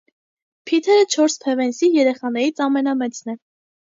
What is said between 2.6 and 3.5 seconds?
ամենամեծն է։